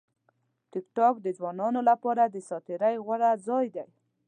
ټیکټاک 0.71 1.15
د 1.21 1.27
ځوانانو 1.37 1.79
لپاره 1.89 2.23
د 2.27 2.35
ساعت 2.47 2.63
تېري 2.67 2.95
غوره 3.05 3.31
ځای 3.47 3.65
دی. 3.75 3.85